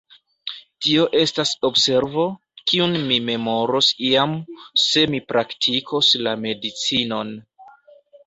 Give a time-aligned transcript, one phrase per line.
[0.83, 2.23] Tio estas observo,
[2.71, 4.33] kiun mi memoros iam,
[4.85, 7.31] se mi praktikos la medicinon.